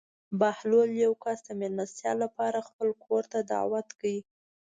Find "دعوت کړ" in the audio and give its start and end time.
3.51-4.13